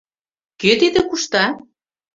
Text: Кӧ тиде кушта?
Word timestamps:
Кӧ 0.61 0.71
тиде 0.79 1.01
кушта? 1.09 1.45